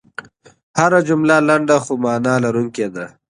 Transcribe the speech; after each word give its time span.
هره 0.79 0.99
جمله 1.09 1.35
لنډه 1.47 1.77
خو 1.83 1.93
مانا 2.03 2.33
لرونکې 2.45 2.87
ده. 2.95 3.05